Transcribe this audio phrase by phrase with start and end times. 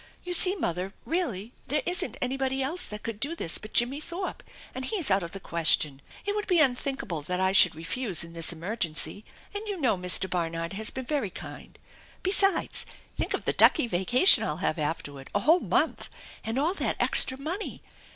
[0.23, 4.41] You see, mother, realty, there isn't anybody else that could do this but Jimmie Thorpe,
[4.73, 6.01] and he's out of the question.
[6.25, 9.25] It would be unthinkable that I should refuse in this emergency.
[9.53, 10.27] And you know Mr.
[10.27, 11.75] Barnard haft THE ENCHANTED BARN 241
[12.23, 12.59] been very kind.
[12.63, 12.85] Besides,
[13.15, 16.09] think of the ducky vacation I'll have afterward, a whole month!
[16.43, 17.83] And all that extra money